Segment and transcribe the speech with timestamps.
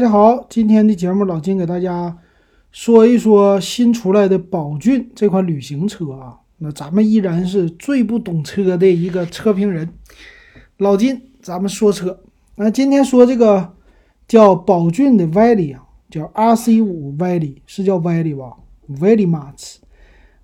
[0.00, 2.16] 大家好，今天的节目老金给大家
[2.72, 6.38] 说一说新出来的宝骏这款旅行车啊。
[6.56, 9.86] 那咱们依然是最不懂车的一个车评人，
[10.78, 12.18] 老金，咱们说车。
[12.56, 13.74] 那今天说这个
[14.26, 18.56] 叫宝骏的 Vally 啊，叫 RC 五 Valley，是叫 Vally 吧
[18.88, 19.74] ，Vally Max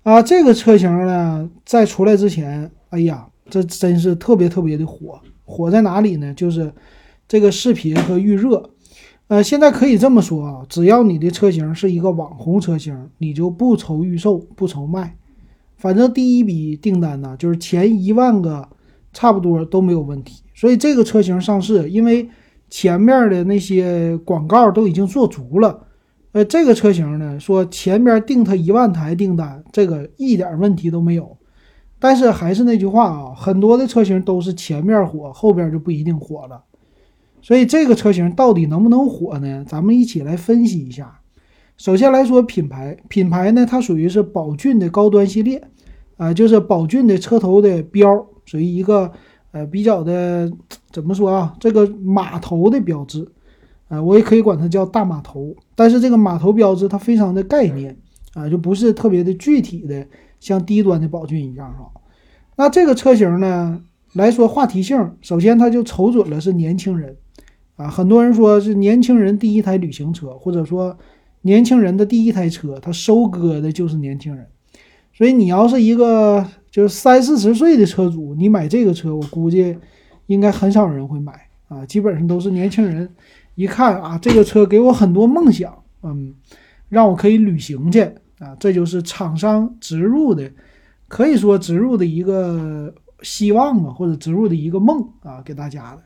[0.03, 5.19] 啊，这个车型呢，在出来之前，哎呀，这真是特别特别的火。
[5.45, 6.31] 火在哪里呢？
[6.35, 6.71] 就是
[7.27, 8.69] 这个视频和预热。
[9.27, 15.17] 呃，现在可以这么说啊，只要你的车型是一个网红车型，你就不愁预售，不愁卖，
[15.75, 18.65] 反正第一笔订单呢，就是前一万个，
[19.11, 20.43] 差不多都没有问题。
[20.55, 22.29] 所以这个车型上市，因为
[22.69, 25.77] 前面的那些广告都已经做足了，
[26.31, 31.37] 呃，这个车型呢，说前边订它一万台订单，这个一点问题都没有。
[31.99, 36.63] 但是还是那句话啊，很多的车型都是前面火，后边就不一定火了。
[37.47, 39.63] 所以这个车型到底能不能火呢？
[39.65, 41.21] 咱们一起来分析一下。
[41.77, 45.63] 首先来说品牌，品牌呢它属于是宝骏的高端系列，
[46.17, 49.09] 啊，就是宝骏的车头的标，属于一个
[49.51, 50.51] 呃比较的
[50.91, 51.55] 怎么说啊？
[51.57, 53.25] 这个码头的标志，
[53.87, 55.55] 啊，我也可以管它叫大码头。
[55.73, 57.97] 但是这个码头标志它非常的概念
[58.33, 60.05] 啊，就不是特别的具体的，
[60.41, 61.89] 像低端的宝骏一样哈。
[62.57, 67.15] 那这个车型呢来说话题性，首先它就瞅准了是年轻人。
[67.77, 70.97] 啊，很多人说是年轻人第一台旅行车，或者说
[71.43, 74.45] 年轻人的第一台车，他收割的就是年轻人。
[75.13, 79.77] 所以你要是一个就是三四十岁的车主，你买这个车，我估计
[80.25, 81.33] 应该很少人会买
[81.69, 83.09] 啊，基本上都是年轻人。
[83.55, 86.33] 一看啊，这个车给我很多梦想，嗯，
[86.89, 88.01] 让我可以旅行去
[88.37, 90.51] 啊，这就是厂商植入的，
[91.07, 96.03] 可以说植入的一个希望啊，或者植入的一个梦啊，给大家的。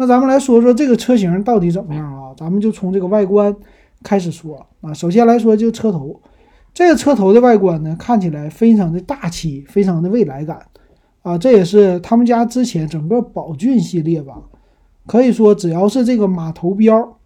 [0.00, 2.32] 那咱们来说说这个车型到底怎么样啊？
[2.34, 3.54] 咱们就从这个外观
[4.02, 4.94] 开始说啊。
[4.94, 6.18] 首先来说就车头，
[6.72, 10.62] 这个车头的外观呢，看起来非常的大气，非常的未来感
[11.20, 11.36] 啊。
[11.36, 14.40] 这也是他们家之前整个宝骏系列吧，
[15.06, 17.18] 可以说只要是这个马头标，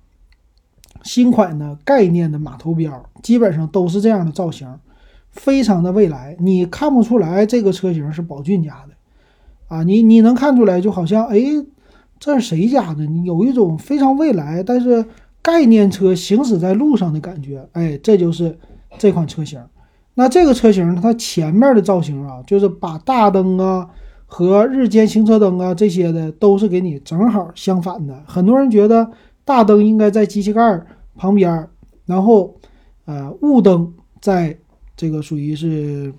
[1.05, 4.69] 新款的概念的马头标，基本上都是这样的造型，
[5.31, 8.97] 非常的未来，你看不出来这个车型是宝骏家的
[9.69, 9.85] 啊。
[9.85, 11.39] 你你能看出来，就好像哎。
[12.25, 13.05] 这是谁家的？
[13.05, 15.05] 你有一种非常未来，但是
[15.43, 17.69] 概念车行驶在路上的感觉。
[17.73, 18.59] 哎，这就是
[18.97, 19.63] 这款车型。
[20.15, 23.87] 那这个车型它前面的造型啊，就是把大灯啊
[24.25, 28.19] 和日间行车灯啊这些的都是给你正好相反的。
[28.27, 29.07] 很多人觉得
[29.45, 30.83] 大灯应该在机器盖
[31.17, 31.69] 旁边，
[32.07, 32.59] 然后
[33.05, 33.93] 呃雾灯
[34.23, 34.57] 在
[34.97, 36.11] 这个属于是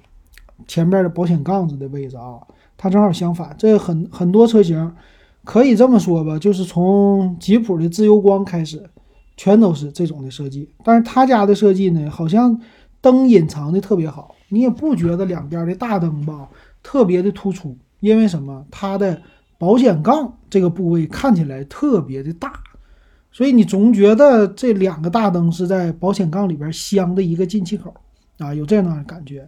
[0.67, 2.37] 前面的保险杠子的位置啊，
[2.77, 3.55] 它正好相反。
[3.57, 4.93] 这很很多车型。
[5.45, 8.89] 可以这么说吧，就是从吉普的自由光开始，
[9.37, 10.69] 全都是这种的设计。
[10.83, 12.59] 但是他家的设计呢，好像
[12.99, 16.49] 灯隐藏的特别好，你也不觉得两边的大灯吧
[16.83, 17.77] 特别的突出。
[18.01, 18.65] 因为什么？
[18.69, 19.21] 它的
[19.57, 22.53] 保险杠这个部位看起来特别的大，
[23.31, 27.93] 所以你总觉得这两个大灯是在保险杠里边镶的一个进气口
[28.37, 29.47] 啊，有这样的感觉。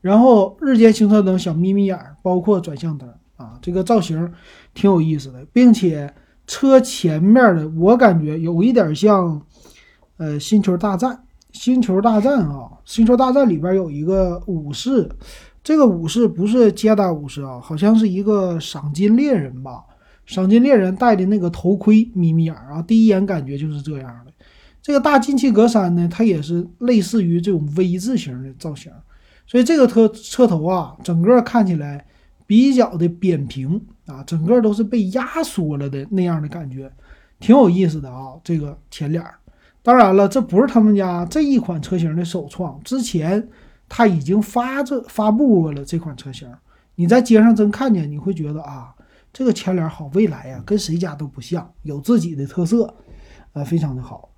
[0.00, 3.08] 然后日间行车灯小眯眯眼，包括转向灯。
[3.38, 4.30] 啊，这个造型
[4.74, 6.14] 挺有意思的，并且
[6.46, 9.40] 车前面的我感觉有一点像，
[10.18, 11.10] 呃，《星球大战》。
[11.50, 15.08] 《星球大战》啊，《星球大战》里边有一个武士，
[15.64, 19.82] 这个武士不是捷达武士啊，好像是一个赏金猎人吧？
[20.26, 24.32] 赏金猎人戴的那个头盔，眯眯眼啊，第一眼感觉就是这样的。
[24.82, 28.92] 这个大进气格栅呢，它也是类似于这种 V 字形的造型，
[29.46, 32.04] 所以这个车车头啊，整个看起来。
[32.48, 36.90] 比较的扁平啊，整个都是被压缩了的那样的感觉，
[37.38, 38.32] 挺有意思的啊。
[38.42, 39.22] 这个前脸，
[39.82, 43.46] 当然了，这不是他们家这一款车型的首创，之前
[43.86, 46.50] 他已经发这发布过了这款车型。
[46.94, 48.94] 你在街上真看见，你会觉得啊，
[49.30, 52.94] 这个前脸好未来呀，跟谁家都不像，有自己的特色，
[53.52, 54.30] 呃，非常的好。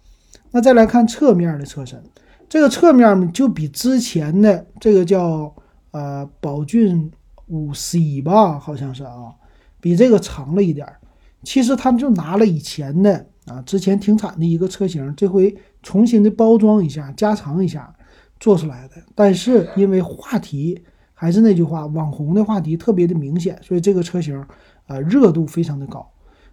[0.51, 2.03] 那再来看侧面的车身，
[2.49, 5.55] 这个侧面就比之前的这个叫
[5.93, 7.09] 呃宝骏。
[7.51, 9.35] 五 C 吧，好像是啊，
[9.81, 10.97] 比这个长了一点儿。
[11.43, 17.93] 其实他们就拿了以前的啊，之前停产的一个车型，这回重新的包装一下，加长一下
[18.39, 18.95] 做出来的。
[19.15, 20.81] 但是因为话题
[21.13, 24.45] 还是那句话，网红的话题特别的明显，所以这个车型
[24.87, 26.09] 呃热度非常的高。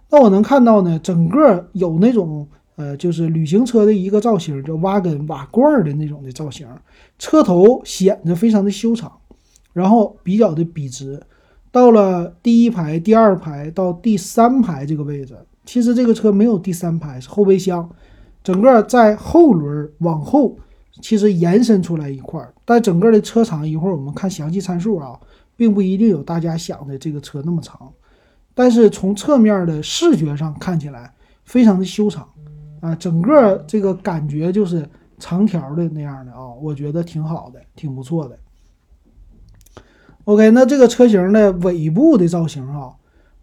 [0.10, 2.48] 那我能看到呢，整个有那种
[2.78, 6.66] 呃就是旅行车的一个造型，叫挖根瓦罐的那种的造型，
[7.20, 9.12] 车头显得非常的修长。
[9.78, 11.22] 然后比较的笔直，
[11.72, 17.88] 到了第一排、第二排到第三排这个位置，其实这个车没有第三排，是后备箱，
[18.44, 20.58] 整个在后轮往后
[21.02, 25.20] 其实延伸出来一块儿，但整个的车长一会儿我们看详细参数啊，
[25.56, 27.94] 并不一定有大家想的这个车那么长，
[28.56, 31.14] 但是从侧面的视觉上看起来
[31.44, 32.28] 非常的修长。
[32.80, 34.88] 啊，整个这个感觉就是
[35.18, 38.38] 长条的那样的啊，我觉得挺好的，挺不错的。
[40.28, 42.92] OK，那这个车型的尾部的造型啊，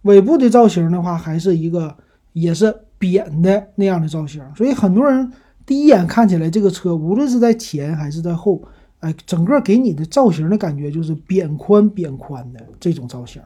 [0.03, 1.97] 尾部的造型的话，还是一个
[2.35, 5.33] 也是扁的那样的造型，所以很多人
[5.65, 8.63] 第一眼看起来这个车，无论是在前还是在后，
[9.01, 13.41] 哎，整个给你的造型的感觉就是扁宽扁宽的这种造型，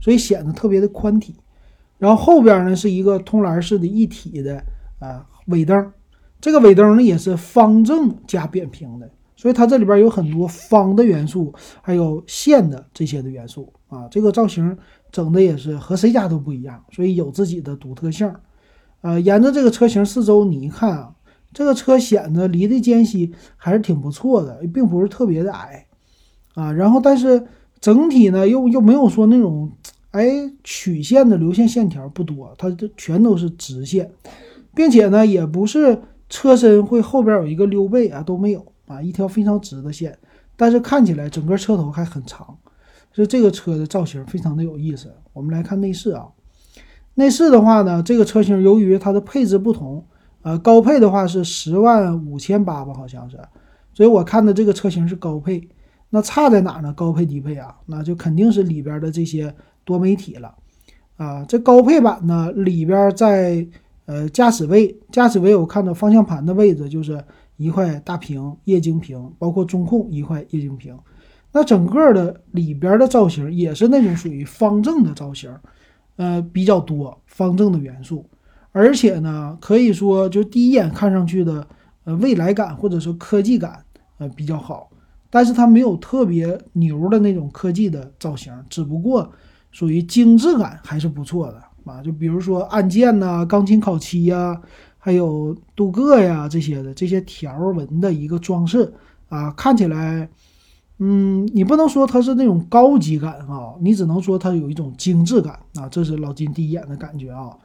[0.00, 1.34] 所以显得特别的宽体。
[1.98, 4.64] 然后后边呢是一个通栏式的一体的
[4.98, 5.92] 啊尾灯，
[6.40, 9.10] 这个尾灯呢也是方正加扁平的。
[9.38, 14.76] 所以它这里边有很多方的元素，还有线的这些的元素啊，这个造型
[15.12, 18.28] 整的也是和谁家都不一样，所以有自己的独特性。
[19.00, 21.14] 呃，沿着这个车型四周你一看啊，
[21.52, 25.86] 这个车显得离的间隙还是挺不错的，并不是特别的矮
[26.54, 26.72] 啊。
[26.72, 27.46] 然后但是
[27.78, 29.70] 整体呢又又没有说那种
[30.10, 34.10] 哎曲线的流线线条不多，它这全都是直线，
[34.74, 38.66] 并且呢也不是车身会后边有一个溜背啊都没有。
[38.88, 40.18] 啊，一条非常直的线，
[40.56, 42.56] 但是看起来整个车头还很长，
[43.12, 45.12] 所以这个车的造型非常的有意思。
[45.34, 46.26] 我们来看内饰啊，
[47.14, 50.04] 内饰的话呢，这个车型由于它的配置不同，
[50.40, 53.38] 呃，高配的话是十万五千八吧，好像是，
[53.92, 55.68] 所以我看的这个车型是高配。
[56.10, 56.90] 那差在哪呢？
[56.94, 59.54] 高配低配啊，那就肯定是里边的这些
[59.84, 60.54] 多媒体了
[61.18, 61.44] 啊。
[61.44, 63.66] 这高配版呢，里边在
[64.06, 67.22] 呃驾驶位，驾驶位我看到方向盘的位置就是。
[67.58, 70.96] 一块大屏液晶屏，包括中控一块液晶屏，
[71.52, 75.52] 那整个的里边的造型也是那种属于方正的造型，
[76.16, 78.24] 呃比较多方正的元素，
[78.70, 81.66] 而且呢可以说就第一眼看上去的
[82.04, 83.84] 呃未来感或者说科技感
[84.18, 84.88] 呃比较好，
[85.28, 89.28] 但是它没有特别牛的那种科技的造型，只不过
[89.72, 91.60] 属于精致感还是不错的。
[91.84, 94.60] 啊，就比如说按键呐、钢琴烤漆呀。
[95.08, 98.92] 还有镀铬呀这些的这些条纹的一个装饰
[99.30, 100.28] 啊，看起来，
[100.98, 107.56] 嗯，你不能说它是那种高级感啊，你只能说它有一种精致感啊，这是老金第一眼的感觉啊。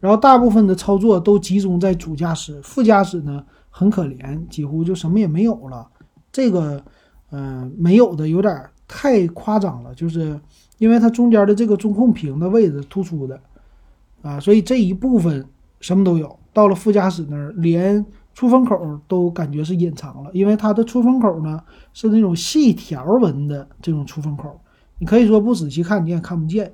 [0.00, 5.86] 然后大部分的操作都集中在主驾驶，副驾驶呢很可怜，几乎就什么也没有了。
[6.32, 6.82] 这个，
[7.30, 10.36] 嗯，没有的有点太夸张了，就是
[10.78, 13.40] 因为它中间的这个中控屏的位置突出的
[14.20, 15.46] 啊，所以这一部分
[15.78, 16.36] 什么都有。
[16.52, 18.04] 到了副驾驶那儿，连
[18.34, 21.60] 出风口都感觉是隐藏了，因为它的出风口呢
[21.92, 24.60] 是那种细条纹的这种出风口，
[24.98, 26.72] 你可以说不仔细看你也看不见。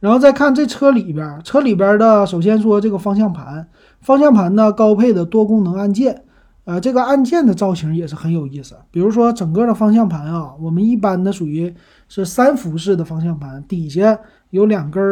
[0.00, 3.66] 然后再看这车里边，车里边的首先说这个方向盘，
[4.00, 6.24] 方向盘呢高配的多功能按键，
[6.64, 8.76] 呃，这个按键的造型也是很有意思。
[8.90, 11.74] 比如说整个的方向盘啊，我们一般的属于
[12.08, 14.18] 是三辐式的方向盘，底下
[14.50, 15.02] 有两根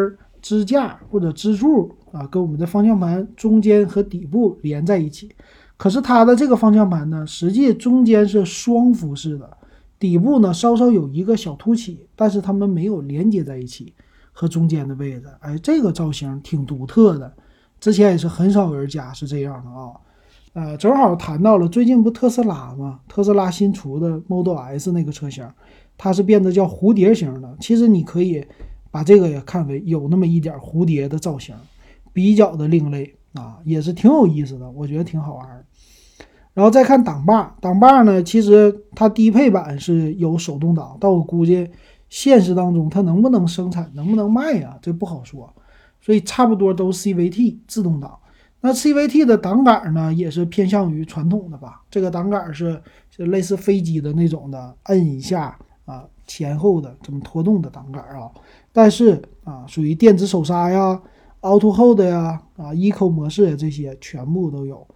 [0.43, 1.97] 支架或者支柱。
[2.13, 5.31] 啊，跟我们的方向盘中间和底部连在一起，
[5.77, 9.57] 可是它的这个方向盘呢，实际中间是双辐式的，
[9.99, 13.95] 底部呢稍稍有一个小凸起，但是它们没有连接在一起
[14.31, 15.25] 和中间的位置。
[15.41, 17.33] 哎，这个造型挺独特的，
[17.81, 19.91] 之前也是很少有人家是这样的啊。
[20.55, 23.01] 呃，正好谈到了最近不特斯拉吗？
[23.09, 25.49] 特斯拉新出的 Model S 那个车型，
[25.97, 27.57] 它是变得叫蝴蝶型的。
[27.59, 28.45] 其实你可以
[28.91, 31.55] 把这个也看为有那么一点蝴蝶的造型。
[32.13, 35.65] 比较的另类啊，也是挺有意思的，我觉得挺好玩。
[36.55, 41.71] 然后再看挡把，挡把呢，其实它低配版是有手动挡，但我估计
[42.11, 45.51] 现实当中它能不能生产，能不能卖呀，这不好说。
[46.03, 48.19] 所以差不多都 CVT 自动挡。
[48.61, 51.81] 那 CVT 的挡杆呢，也是偏向于传统的吧？
[51.91, 52.79] 这个挡杆是
[53.09, 58.31] 是类似飞机的那种的，摁一下啊，前后的这么拖动的挡杆啊。
[58.73, 61.01] 但是啊，属于电子手刹呀。
[61.43, 64.87] Auto Hold 呀，啊，Eco 模式呀，这些全部都有。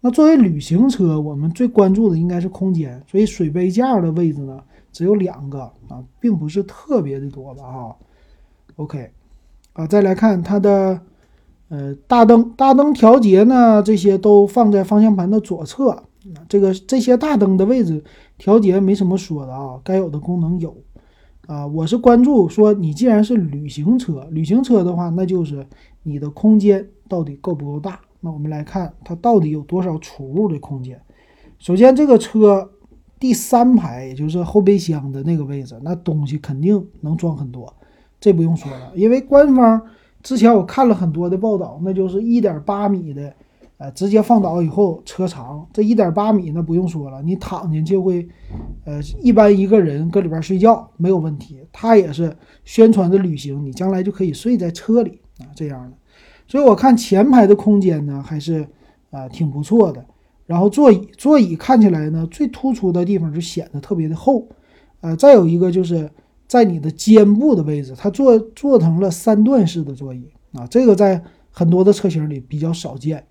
[0.00, 4.58] 那作为旅行车，我们最关注的应该是空间，所以水杯架的位置呢
[4.92, 7.62] 只有两个啊，并不是特别的多吧？
[7.64, 7.96] 哈
[8.76, 9.10] ，OK，
[9.72, 11.00] 啊，再来看它的
[11.68, 16.04] 呃大灯，大灯调节呢，这些都放在方向盘的左侧。
[16.48, 18.02] 这个这些大灯的位置
[18.38, 20.76] 调节没什么说的啊，该有的功能有。
[21.46, 25.64] 啊，我是关注说，你既然是旅行车，旅行车的话，那就是
[26.02, 28.00] 你的空间到底够不够大？
[28.20, 31.00] 那我们来看它到底有多少储物的空间。
[31.58, 32.68] 首先，这个车
[33.20, 37.72] 第三排，也就是后备箱的那个位置，那东西肯定能装很多，
[38.18, 38.90] 这不用说了。
[38.96, 39.80] 因为官方
[40.24, 43.32] 之前我看了很多的报道，那就是一点八米的
[43.78, 48.26] 呃，直接放倒以后车长这一点八米那不用说了，你躺进去会，
[48.84, 51.60] 呃，一般一个人搁里边睡觉没有问题。
[51.72, 55.96] 它也是宣传着旅行，你将来就可以睡在车里啊这样的。
[56.48, 58.66] 所以我看前排的空间呢还是
[59.10, 60.02] 啊挺不错的。
[60.46, 64.48] 然后座椅座椅看起来呢最突出的地方就显得特别的厚，
[65.02, 66.10] 呃，再有一个就是
[66.48, 73.22] 在你的肩部的位置，它做做成了三段式的座椅啊，这个在很多的车型里比较少见。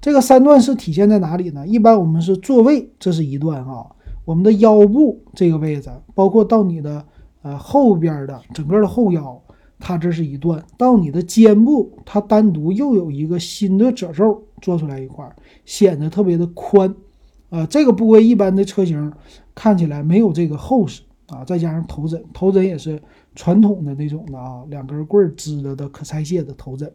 [0.00, 1.66] 这个三段式体现在哪里呢？
[1.66, 3.84] 一般我们是座位，这是一段啊，
[4.24, 7.04] 我们的腰部这个位置，包括到你的
[7.42, 9.42] 呃后边的整个的后腰，
[9.80, 15.28] 它这是一段；到你的肩部，它单独又有一个新的褶皱做出来一块，
[15.64, 16.94] 显得特别的宽。
[17.50, 19.12] 呃，这个部位一般的车型
[19.54, 23.02] 看起来没有这个厚实啊，再加上头枕，头枕也是
[23.34, 26.88] 传统的那种的啊，两根棍支着的可拆卸的头枕。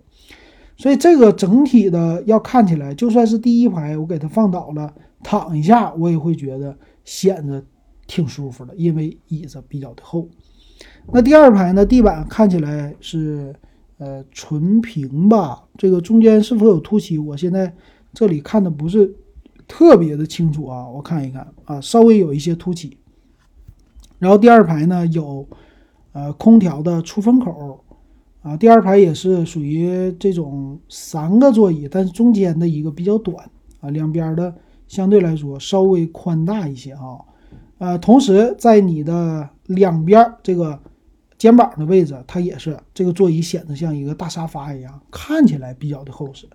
[0.75, 6.75] 所以这个整体的要看起来，就算是第一排我给它放倒了，躺一下我也会觉得
[7.05, 7.63] 显得
[8.07, 10.27] 挺舒服的，因为椅子比较的厚。
[11.11, 13.55] 那第二排呢，地板看起来是
[13.97, 15.63] 呃纯平吧？
[15.77, 17.19] 这个中间是否有凸起？
[17.19, 17.71] 我现在
[18.11, 19.13] 这里看的不是
[19.67, 22.97] 特别的清楚啊，我看一看啊，稍微有一些凸起。
[24.17, 25.47] 然后第二排呢有
[26.13, 27.82] 呃空调的出风口。
[28.43, 34.53] 啊，第二排也是属于这种三个座椅，但是中间的一个比较短啊，两边的
[34.85, 37.17] 相对来说稍微宽大一些啊。
[37.77, 40.77] 呃，同时在你的两边这个
[41.37, 46.45] 肩膀的位置，它也是这个座椅显得像一个大沙发一样，看起来比较的厚实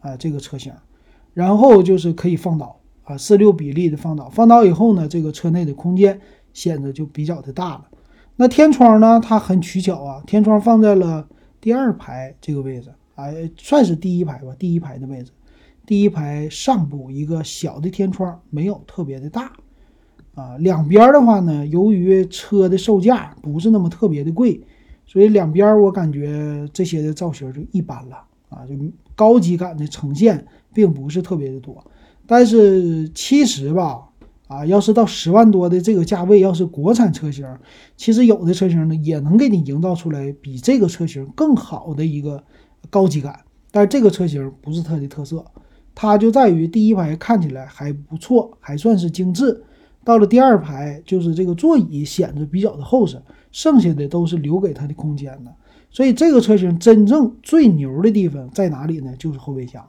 [0.00, 0.16] 啊。
[0.16, 0.72] 这个车型，
[1.34, 6.18] 然后就是可以放倒啊，四六比例的放倒，放倒以后呢，这个车内的空间
[6.54, 7.84] 显得就比较的大了。
[8.38, 9.18] 那天窗呢？
[9.18, 11.26] 它很取巧啊，天窗放在了
[11.58, 15.32] 第二排这个位置，哎，算是第一排吧，第一排的位置，
[15.86, 19.52] 第一排上部一个小的天窗，没有特别的大，
[20.34, 24.60] 啊，两边的话呢，由于车的售价不是那么特别的贵，
[25.06, 28.16] 所以两边我感觉这些的造型就一般了，
[28.50, 28.74] 啊，就
[29.14, 31.82] 高级感的呈现并不是特别的多，
[32.26, 34.02] 但是其实吧。
[34.46, 37.44] 啊，要是到十万多的这个价位，要是国产车型，
[37.96, 42.42] 其实有的车型呢也能给你营造出来比这个车型更好的一个
[42.88, 43.40] 高级感。
[43.72, 45.44] 但是这个车型不是它的特色，
[45.94, 49.62] 它就在于第一排看起来还不错，还算是精致。
[50.04, 55.52] 到了第二排，就是这个座椅显得比较的厚实，剩下的都是留给它的空间的。
[55.90, 59.12] 所以这个车型真正最牛的地方在哪里呢？
[59.18, 59.84] 就是后备箱。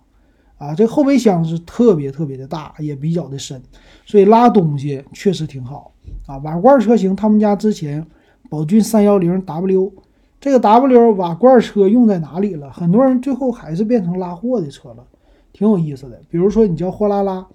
[0.58, 3.62] 啊，这后备箱是特别特别的大，也比较的深，
[4.08, 5.92] 所以拉东西确实挺好
[6.26, 6.38] 啊。
[6.40, 8.04] 瓦罐车型，他们家之前
[8.50, 9.94] 宝骏三幺零 W
[10.42, 12.72] 这个 W 瓦罐车用在哪里了？
[12.72, 15.06] 很多人最后还是变成拉货的车了，
[15.54, 16.20] 挺有意思的。
[16.28, 17.46] 比如说你叫货拉拉，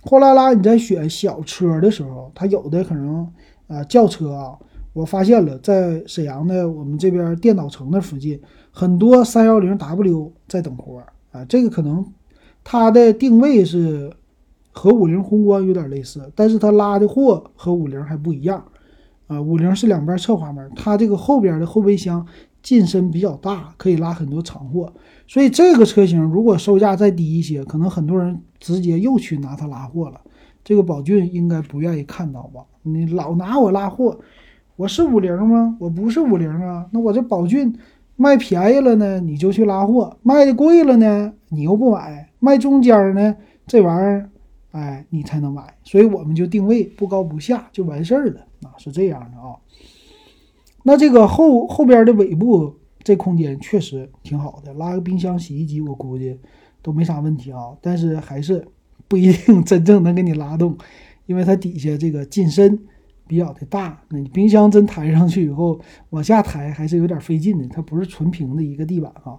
[0.00, 3.30] 货拉拉你在选小车的时候，它有的可能
[3.68, 4.56] 啊轿车啊，
[4.94, 12.02] 我发现了在沈阳的我们这边电脑城那附近，很多三幺零 W 在等活儿啊，这个可能。
[12.72, 14.12] 它的定位是
[14.70, 18.64] 和五菱宏光有点类似，但是它拉的货和五菱还不一样。
[19.26, 22.24] 啊，五菱是两边侧滑门，它这个后边的后备箱
[22.62, 24.92] 进深比较大，可以拉很多长货。
[25.26, 30.20] 所以这个车型如果售价再低一些，可能很多人直接又去拿它拉货了。
[30.62, 32.60] 这个宝骏应该不愿意看到吧？
[32.84, 34.16] 你老拿我拉货，
[34.76, 35.76] 我是五菱吗？
[35.80, 36.86] 我不是五菱啊。
[36.92, 37.76] 那我这宝骏
[38.14, 42.29] 卖便宜了呢，你就去拉货；卖的贵了呢，你又不买。
[42.40, 44.30] 卖中间呢，这玩意儿，
[44.72, 49.54] 哎，你才能买，所以我们就定位不高不下就完事儿了啊，是这样的啊。
[50.82, 56.38] 那这个后后边的尾部这空间确实挺好的，拉个冰箱、洗衣机，我估计
[56.82, 57.76] 都没啥问题啊。
[57.82, 58.66] 但是还是
[59.06, 60.76] 不一定真正能给你拉动，
[61.26, 62.78] 因为它底下这个进深
[63.26, 65.78] 比较的大，那你冰箱真抬上去以后
[66.10, 69.38] 往下抬还是有点费劲的，它不是纯平的一个地板啊。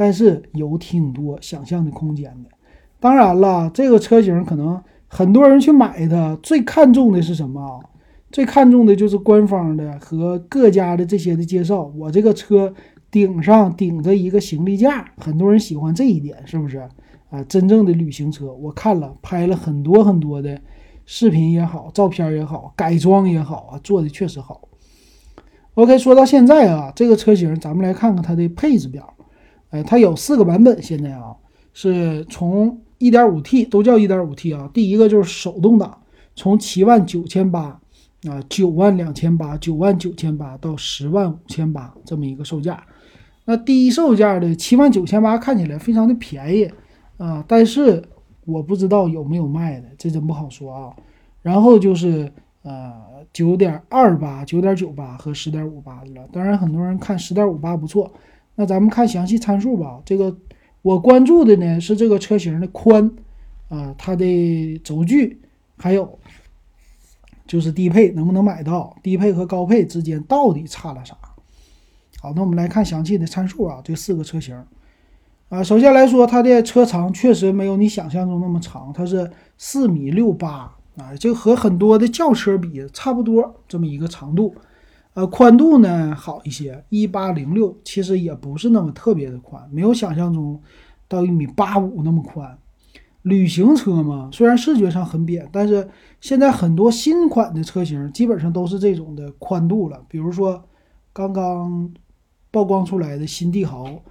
[0.00, 2.48] 但是有挺多想象的空间的。
[2.98, 7.84] 当然了，这个车型可能很多人去买它，最看重的是什么啊？
[8.32, 11.92] 最看重的就是官方的和各家的这些的介绍。
[11.98, 12.72] 我这个车
[13.10, 16.78] 顶上顶着一个行李架，很多人喜欢这一点，是不是
[17.28, 17.44] 啊？
[17.46, 20.58] 真正的旅行车，我看了拍了很多很多的
[21.04, 24.62] 视频也好，照片也好，改装也好啊，做的确实好。
[25.74, 29.12] OK，说到现在啊，这个车型咱们来看看它的配置表。
[29.70, 31.34] 哎，它有四个版本，现在啊
[31.72, 34.70] 是从 1.5T 都叫 1.5T 啊。
[34.74, 36.02] 第一个就是手动挡，
[36.34, 37.80] 从七万九千八
[38.28, 42.84] 啊，九万两千八，九万九千八到十万五千八这么一个售价。
[43.44, 46.70] 那低售价的七万九千八看起来非常的便宜，
[47.16, 48.02] 啊，但是
[48.44, 50.92] 我不知道有没有卖的，这真不好说啊。
[51.42, 52.30] 然后就是
[52.62, 52.92] 呃
[53.32, 56.28] 九点二八、九点九八和十点五八的了。
[56.32, 58.12] 当然，很多人看十点五八不错。
[58.60, 60.02] 那咱们看详细参数吧。
[60.04, 60.36] 这个
[60.82, 63.10] 我关注的呢是这个车型的宽
[63.70, 65.40] 啊，它的轴距，
[65.78, 66.18] 还有
[67.46, 68.94] 就是低配能不能买到？
[69.02, 71.16] 低配和高配之间到底差了啥？
[72.20, 74.62] 好，那我们来看详细的参数啊，这四个车型
[75.48, 84.54] 啊，首先来说，它的车长确实没有你想象中那么长，它是四米六八啊，就和很多的轿车比差不多这么一个长度。
[85.20, 90.58] 呃，宽度呢好一些，一八零六，其实也不是那么特别的宽，没有想象中
[91.06, 92.58] 到一米八五那么宽。
[93.22, 95.86] 旅行车嘛，虽然视觉上很扁，但是
[96.22, 100.64] 现在很多新款的车型基本上都是这种的宽度了，比如说
[101.12, 101.92] 刚刚。
[102.52, 104.02] 曝光出来的新帝豪，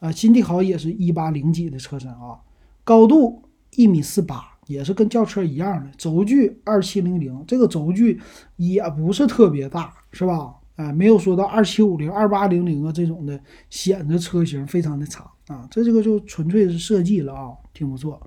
[0.00, 2.38] 啊，新帝豪也是一八零几的车身啊，
[2.84, 3.40] 高度
[3.74, 8.20] 一米四八，也是跟轿车一样的，轴距二七零零，这个轴距
[8.56, 10.54] 也不是特别大，是吧？
[10.76, 18.20] 哎，没有说到二七五零、二八零零啊这种的，显得车型非常的长啊，这这个就纯粹是设计了啊，挺不错。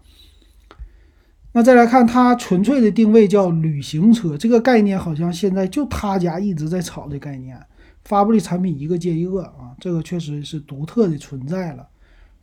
[1.51, 7.59] 那再来看它纯粹的定位叫旅行车，这个概念好像现在就他家一直在炒的概念。
[8.05, 11.87] 发布的产品一个接一个啊，这个确实是独特的存在了。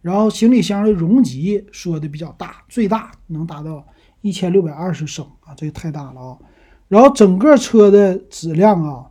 [0.07, 3.85] 然后行李箱的容积说的比较大，最大能达到
[4.21, 6.39] 一千六百二十升啊，这个太大了啊。
[6.87, 9.07] 然后整个车的质量啊，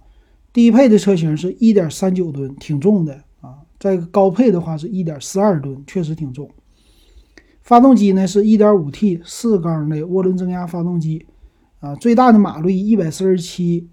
[0.53, 3.55] 低配的车型是一点三九吨，挺重的啊。
[3.77, 6.49] 在高配的话是一点四二吨，确实挺重。
[7.61, 11.25] 发动机呢是一点五 T 四缸的涡轮增压发动机
[11.81, 13.89] 啊，最大的马力一百四十七。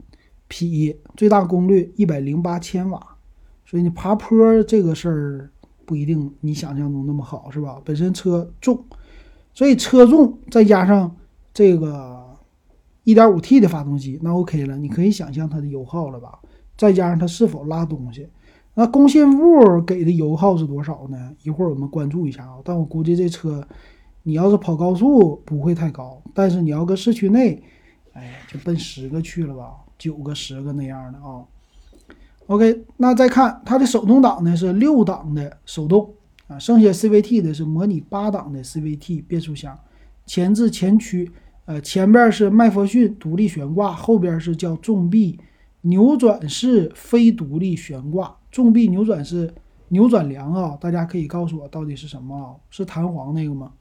[0.48, 3.16] 匹最大功率一百零八千瓦，
[3.64, 5.50] 所以你爬坡这个事儿
[5.92, 7.78] 不一定你想象中那么好，是吧？
[7.84, 8.82] 本身车重，
[9.52, 11.14] 所以车重再加上
[11.52, 12.24] 这个
[13.04, 14.74] 一点五 T 的发动机，那 OK 了。
[14.78, 16.38] 你可以想象它的油耗了吧？
[16.78, 18.26] 再加上它是否拉东西，
[18.72, 21.30] 那工信部给的油耗是多少呢？
[21.42, 22.56] 一会儿我们关注一下啊。
[22.64, 23.62] 但我估计这车
[24.22, 27.62] 你要是跑高速不会太高，但是你要搁市区内，
[28.14, 29.74] 哎，就奔十个去了吧。
[29.98, 31.44] 九个、十个那样的啊。
[32.52, 36.12] OK，那再看它的手动挡呢，是六档的手动
[36.48, 39.78] 啊，剩下 CVT 的是模拟八档的 CVT 变速箱，
[40.26, 41.32] 前置前驱，
[41.64, 45.40] 呃，前边是麦弗逊独立悬挂，后边是叫重臂
[45.80, 49.54] 扭转式非独立悬挂，重臂扭转式
[49.88, 52.52] 扭转梁啊，大家可以告诉我到底是什么啊？
[52.68, 53.72] 是弹簧那个吗？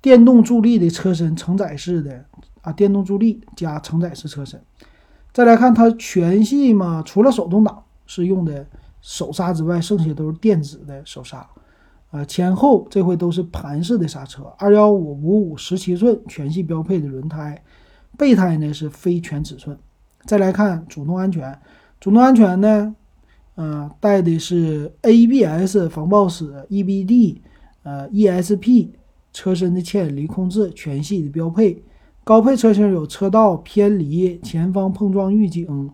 [0.00, 2.24] 电动助力的车身承载式的
[2.60, 4.62] 啊，电动助力加承载式车身。
[5.32, 8.66] 再来看它全系嘛，除了手动挡是用的
[9.00, 11.48] 手刹之外，剩下都是电子的手刹。
[12.10, 17.62] 呃，前后这回都是盘式的刹车，二幺五五五十七寸全系标配的轮胎，
[18.16, 19.78] 备胎呢是非全尺寸。
[20.24, 21.56] 再来看主动安全，
[22.00, 22.96] 主动安全呢，
[23.56, 27.36] 呃，带的是 ABS 防抱死、EBD、
[27.82, 28.88] 呃 ESP
[29.32, 31.82] 车身的牵引力控制，全系的标配。
[32.24, 35.90] 高配车型有车道偏离、前方碰撞预警，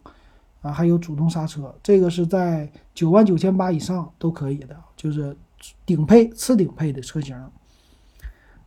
[0.64, 5.36] 啊，还有主动刹车，这个是在九万九千八以上都可以的，就是
[5.84, 7.38] 顶配、次顶配的车型。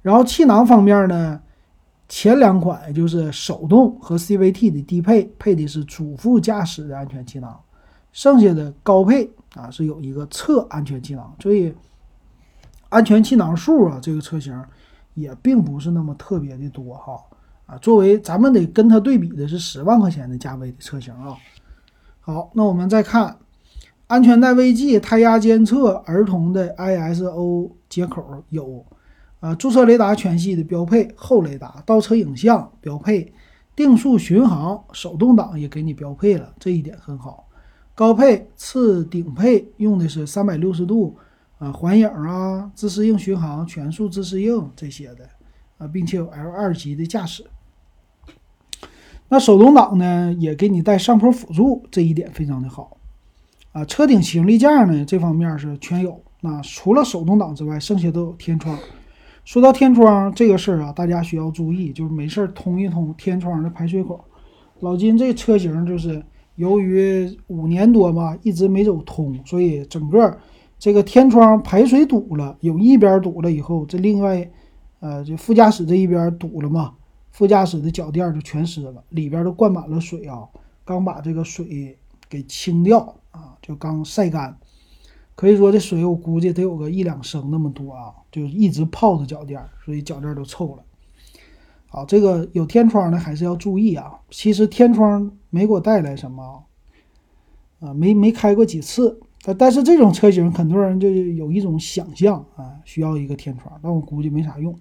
[0.03, 1.41] 然后气囊方面呢，
[2.07, 7.59] 前两款就是手动和 CVT 的低配配的是主副驾驶的安全气囊，
[8.11, 11.73] 剩下的高配啊是有一个侧安全气囊，所以
[12.89, 14.63] 安全气囊数啊，这个车型
[15.15, 17.19] 也并不是那么特别的多哈。
[17.65, 21.35] 啊，作为咱们得跟它对比的是十万块钱的价位的车型啊。
[22.27, 23.37] 好，那我们再看
[24.07, 28.85] 安全带未系、胎压监测、儿童的 ISO 接口有，
[29.39, 33.31] 啊，驻车雷达全系的标配，后雷达、倒车影像标配，
[33.77, 37.47] 定速巡航手动挡也给你标配了，这一点很好。
[37.95, 41.15] 高配次顶配用的是三百六十度
[41.59, 45.29] 啊环影啊自适应巡航、全速自适应这些的
[45.77, 47.45] 啊，并且有 L 二级的驾驶。
[49.29, 52.97] 那手动挡呢，也给你带上坡辅助，这一点非常的好，
[53.73, 56.21] 啊，车顶行李架呢，这方面是全有。
[56.39, 58.77] 那除了手动挡之外，剩下都有天窗。
[59.43, 64.23] 说到天窗这个事儿啊，大家需要注意，就是没事儿通一通天窗的排水口。
[64.79, 66.23] 老金这车型就是
[66.55, 70.37] 由于五年多吧，一直没走通，所以整个
[70.79, 74.49] 这个天窗排水堵了，有一边堵了以后，这另外，
[74.99, 76.93] 呃，就副驾驶这一边堵了嘛。
[77.37, 80.49] 副驾驶的脚垫就全湿了，里边都灌满了水啊！
[80.83, 81.95] 刚把这个水
[82.27, 84.57] 给清掉啊，就刚晒干。
[85.35, 90.83] 可以说这水我估计得有个一两升那么多啊，就一直泡着脚垫，所以脚垫都臭了。
[91.85, 94.19] 好，这个有天窗的还是要注意啊。
[94.31, 96.63] 其实天窗没给我带来什么，
[97.81, 99.19] 啊，没没开过几次。
[99.59, 104.75] 但是这种车型，很多人就有一种想象啊，需要一个天窗，但我估计没啥用。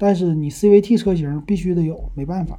[0.00, 2.56] 但是你 CVT 车型必须得有，没办法，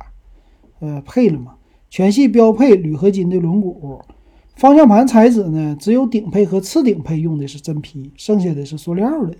[0.79, 1.55] 呃，配了嘛。
[1.89, 3.99] 全系标配铝合金的轮毂，
[4.55, 9.35] 方向盘材质呢，只有顶配和次顶配用的是真皮，剩下的是塑料的。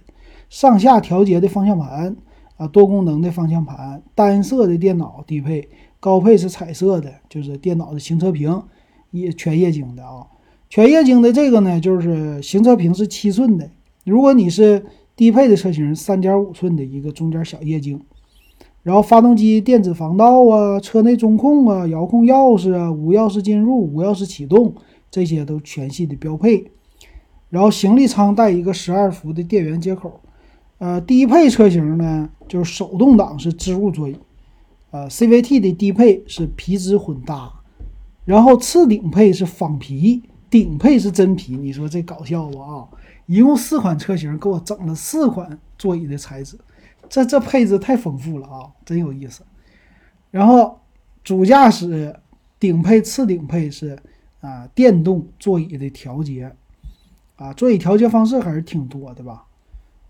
[0.49, 2.17] 上下调节的方向盘。
[2.57, 5.67] 啊，多功能的方向盘，单色的电脑低配，
[5.99, 8.61] 高配是彩色的，就是电脑的行车屏，
[9.09, 10.27] 也全液晶的啊。
[10.69, 13.67] 全液晶的这个呢，就是行车屏是七寸的。
[14.05, 14.85] 如果你是
[15.21, 18.01] 低配的车型，三点五寸的一个中间小液晶。
[18.81, 24.73] 然后发动机电子防盗啊，车内中控啊，遥控钥匙啊，无钥匙进入，无钥匙启动，
[25.11, 26.71] 这些都全系的标配。
[27.51, 30.21] 然后行李舱带一个十二伏的电源接口。
[30.79, 34.15] 呃，低配车型呢，就是手动挡是织物座椅，
[34.89, 37.61] 呃，CVT 的低配是皮质混搭，
[38.25, 41.55] 然后次顶配是仿皮，顶配是真皮。
[41.55, 42.87] 你说这搞笑不啊？
[43.31, 46.57] 一共四款车型，给我整了四款座椅的材质，
[47.07, 49.41] 这这配置太丰富了啊，真有意思。
[50.31, 50.81] 然后
[51.23, 52.13] 主驾驶
[52.59, 53.97] 顶配、次顶配是
[54.41, 56.53] 啊，电动座椅的调节，
[57.37, 59.45] 啊，座椅调节方式还是挺多的吧？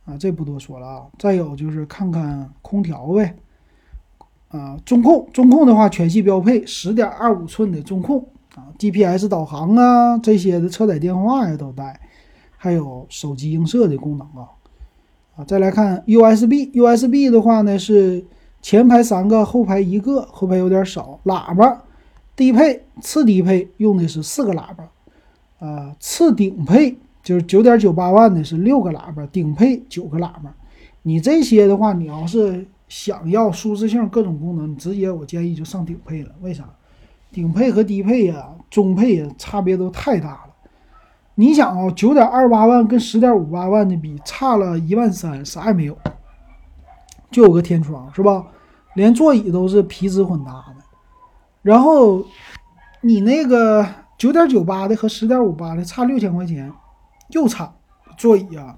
[0.05, 1.05] 啊，这不多说了啊。
[1.19, 3.35] 再有就是看看空调呗。
[4.47, 12.01] 啊，中控，中控的话全系标配十点二五寸的中控啊，GPS 导航啊这些的车载电话呀都带，
[12.63, 14.45] 还有手机映射的功能啊。
[15.35, 18.23] 啊，再来看 USB，USB 的话呢是
[18.61, 21.19] 前排三个，后排一个，后排有点少。
[21.25, 21.83] 喇叭，
[22.35, 24.91] 低配、次低配用的是四个喇叭，
[25.57, 26.95] 啊，次顶配。
[27.23, 30.55] 就是九点九八万的是六个喇叭，顶配九个喇叭。
[31.01, 36.29] 你这些的话，你要是想要舒适性、各种功能，你直接我建议就上顶配了。
[36.41, 36.69] 为啥？
[37.31, 40.50] 顶配和低配呀、中配呀，差别都太大了。
[41.41, 45.97] 你想啊，九点二八万跟十点五八万的比，差了一万三，啥也没有，
[47.31, 48.45] 就有个天窗是吧？
[48.93, 50.75] 连座椅都是皮质混搭的。
[51.63, 52.23] 然后
[53.01, 53.83] 你那个
[54.19, 56.71] 九点九八的和十点五八的差六千块钱。
[57.29, 57.73] 又差
[58.17, 58.75] 座椅啊，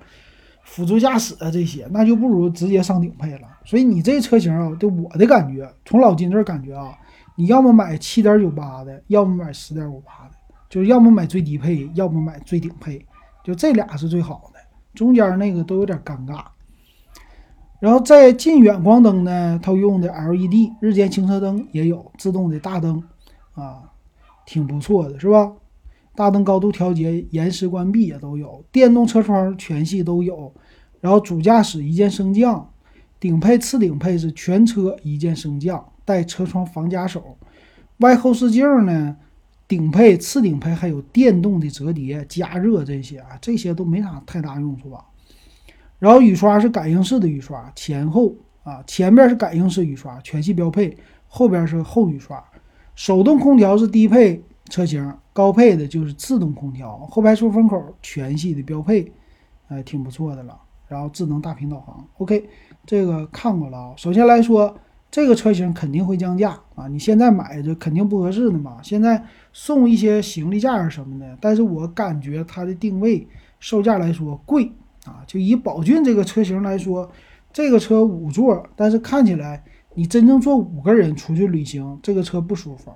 [0.63, 3.47] 辅助驾驶啊这些，那就不如直接上顶配了。
[3.65, 6.97] 所以你这车型啊，就我的感觉，从老金这感觉啊，
[7.35, 10.32] 你要么买七点九八的，要么买十点五八的，
[10.73, 13.05] 就是要么买最低配，要么买最顶配，
[13.43, 14.59] 就这俩是最好的，
[14.95, 16.45] 中间那个都有点尴尬。
[17.79, 23.03] 然后在近远光灯呢，它用的 LED 日间行车灯也有自动的大灯
[23.53, 23.83] 啊，
[24.47, 25.53] 挺不错的，是吧？
[26.15, 30.51] 大灯高度调节、延时关闭也都有，电动车窗全系都有，
[31.01, 32.67] 然后主驾驶一键升降，
[33.19, 37.37] 顶配、次顶配是全车一键升降，带车窗防夹手，
[37.97, 39.15] 外后视镜呢，
[39.73, 45.03] 顶配、次顶配还有电动的折叠、加热这些啊，这些都没啥太大用处吧。
[45.97, 50.95] 然后雨刷是感应式的雨刷，前后啊，前面是感应式雨刷，全系标配，
[51.27, 52.43] 后边是后雨刷，
[52.93, 55.11] 手动空调是低配车型。
[55.33, 59.11] 高配的就是自动空调，后排出风口全系的标配，
[59.69, 60.55] 哎，挺不错的了。
[60.87, 62.47] 然后智能大屏导航，OK，
[62.85, 63.93] 这个看过了啊。
[63.97, 64.77] 首先来说，
[65.13, 68.79] 这个车型肯定会降价啊，你现在买这肯定不合适的嘛。
[68.81, 73.27] 现在送一些行李架什么的，但是我感觉它的定位
[73.59, 74.71] 售价来说贵
[75.05, 75.21] 啊。
[75.27, 77.07] 就以宝骏这个车型来说，
[77.51, 82.91] 这个车五座，但是看起来你真正坐五个人出去旅行，这个车不舒服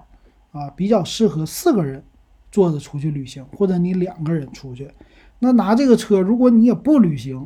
[0.51, 2.03] 啊，比较适合四个人。
[2.49, 4.89] 坐着出去旅行，或者你两个人出去，
[5.37, 7.45] 那拿这个车，如果你也不旅行，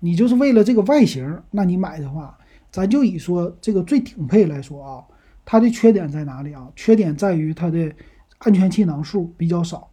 [0.00, 2.36] 你就是为了这个外形，那你买的话，
[2.74, 5.04] 咱就以说这个最顶配来说啊，
[5.44, 6.68] 它的缺点在哪里啊？
[6.74, 7.94] 缺点在于它的
[8.38, 9.88] 安全气囊数比较少，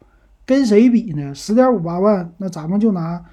[0.48, 1.32] 跟谁比呢？
[1.36, 3.24] 十点五八万，那咱们就拿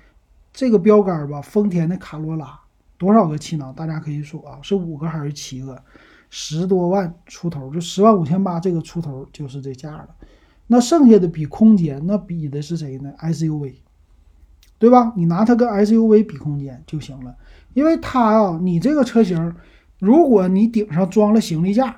[0.52, 2.61] 这个标杆吧，丰田的卡罗拉
[2.98, 3.74] 多少个气囊？
[3.74, 5.82] 大家可以数啊，是五个还是七个？
[6.28, 10.08] 十多万出头，就十万五千八这个出头就是这价了。
[10.66, 13.76] 那剩下的比空间，那比的是谁呢？SUV，
[14.78, 15.14] 对吧？
[15.16, 17.34] 你拿它跟 SUV 比空间就行了，
[17.74, 19.54] 因为它啊，你这个车型，
[19.98, 21.96] 如果你顶上装了行李架，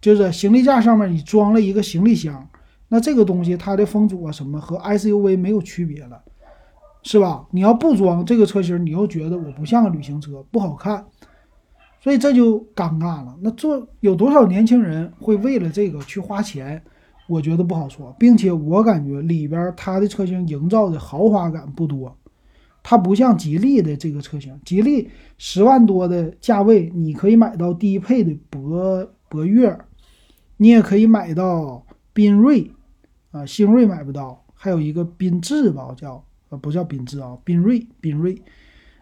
[0.00, 2.48] 就是行李架上面你装了一个行李箱，
[2.88, 6.22] 那这个东西它的风阻啊什么和 SUV 没有区别了，
[7.02, 7.46] 是吧？
[7.50, 11.04] 你要不装这个车型，你又觉得我不像个旅行车，不好看，
[12.00, 13.36] 所以这就尴尬了。
[13.40, 16.82] 那做有多少年轻人会为了这个去花钱？
[17.26, 22.14] 我觉得不好说，并且我感觉里边它的车型营造的豪华感不多，
[22.86, 29.76] 它不像吉利的这个车型，吉利十万多的价位，你可以买到低配的博博越，
[30.58, 32.70] 你也可以买到缤瑞，
[33.30, 38.40] 啊，星瑞买不到，还有一个缤智吧，叫呃不叫缤智啊，缤瑞，缤瑞，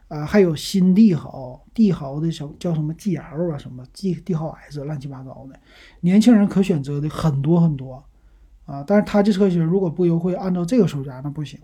[0.06, 5.58] 啊，还有新帝豪，帝豪的小叫什么 GL 啊，什么 G 帝豪 S，乱七八糟的，
[6.02, 8.04] 年轻人可选择的很多很多。
[8.64, 11.58] 啊，但是它这车型如果不优惠，按照这个售价那不行，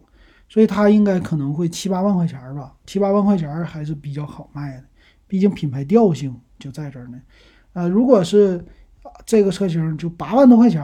[0.49, 4.85] 所以它应该可能会七八万块钱吧，七八万块钱还是比较好卖的，
[5.27, 7.21] 毕竟品牌调性就在这儿呢。
[7.75, 8.65] 呃，如果是
[9.25, 10.83] 这个车型就八万多块钱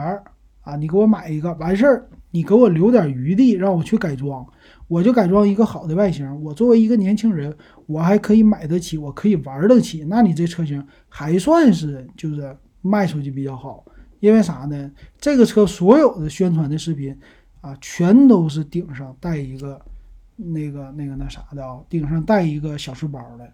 [0.61, 4.45] 啊，你给我买一个完事儿，你给我留点余地让我去改装，
[4.87, 6.41] 我就改装一个好的外形。
[6.43, 13.83] 我作为一个年轻人，我还可以买得起，我可以玩得起，那你这车型还算是就是卖出去比较好。
[14.21, 14.91] 因为啥呢？
[15.19, 17.15] 这个车所有的宣传的视频
[17.65, 19.81] 啊，全都是顶上带一个
[20.35, 23.51] 那个那个那啥的啊，顶上带一个小书包的，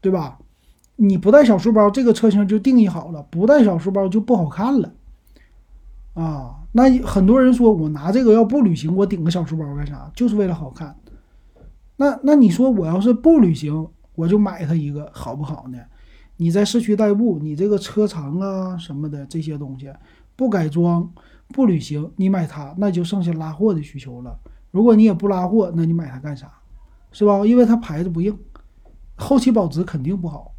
[0.00, 0.38] 对吧？
[0.96, 4.90] 你不带小书包，这个车型就定义好了，不带小书包就不好看了
[6.14, 6.62] 啊。
[6.72, 10.10] 那很多人说我拿这个要不旅行，我顶个小书包干啥？
[10.16, 10.96] 就是为了好看。
[11.96, 15.78] 那那你说我要是不旅行，我就买它一个好不好呢？
[16.38, 19.92] 你在市区代步，你这个车长啊什么的这些东西
[20.34, 21.10] 不改装
[21.48, 24.38] 不旅行，你买它那就剩下拉货的需求了。
[24.70, 26.52] 如果你也不拉货，那你买它干啥？
[27.12, 27.46] 是吧？
[27.46, 28.36] 因为它牌子不硬，
[29.14, 30.52] 后期保值肯定不好，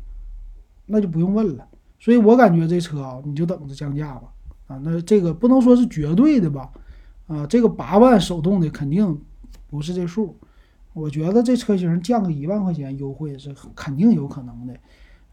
[0.85, 1.67] 那就不用问了。
[1.99, 4.23] 所以我感觉这车啊，你就等着降价吧。
[4.67, 6.71] 啊，那这个不能说是绝对的吧？
[7.27, 9.19] 啊，这个八万手动的肯定
[9.69, 10.35] 不是这数。
[10.93, 14.75] 我觉得这车型降个一万块钱优惠是肯定有可能的。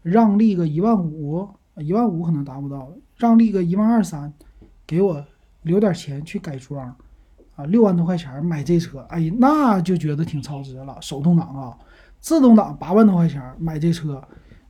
[0.03, 4.31] 让利个一万五，一万五可能达不到，让利个一万二三，
[4.85, 5.25] 给我
[5.65, 6.87] 留点钱去改装，
[7.55, 10.97] 啊，六万多块钱买这车，哎，那就觉得挺超值了。
[11.01, 11.77] 手动挡啊，
[12.19, 14.23] 自动挡八万多块钱买这车，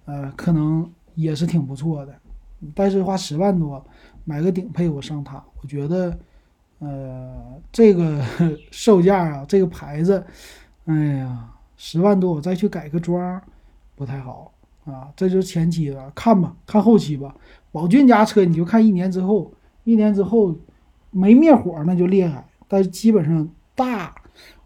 [0.05, 2.15] 呃，可能也是挺不错的。
[2.73, 3.85] 但是花十万多
[4.23, 6.17] 买个顶配，我上它，我觉得，
[6.79, 8.23] 呃，这个
[8.71, 10.25] 售价啊，这个牌子，
[10.85, 13.41] 哎呀，十万多我再去改个装，
[13.95, 14.51] 不太好。
[14.85, 17.35] 啊，这就是前期了，看吧，看后期吧。
[17.71, 19.51] 宝骏家车你就看一年之后，
[19.83, 20.55] 一年之后
[21.15, 24.13] 没灭火那就厉害，但是基本上大，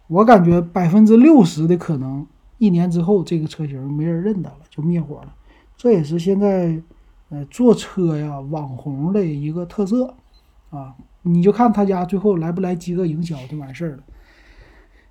[0.08, 2.26] 我感觉百分之六十的可能
[2.58, 5.34] 一年之后这个车型没人认得了，就灭火了。
[5.78, 6.82] 这也是现在
[7.30, 10.16] 呃坐车呀网红的一个特色
[10.72, 14.04] 啊，你就看他家最后来不来饥饿营销就完事儿了。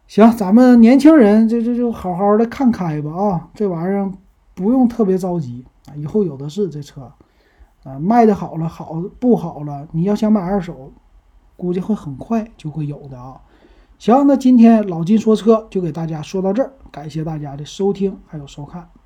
[0.06, 4.10] 行，咱们年轻人这这就好好的看开吧啊，这玩意儿。
[4.54, 7.12] 不用特别着急啊，以后有的是这车，
[7.84, 10.92] 啊，卖的好了好不好了，你要想买二手，
[11.58, 13.38] 估计会很快就会有的啊。
[13.98, 18.88] 行，那今天老金说车就给大家说到这儿，感谢大家的收听还有收看。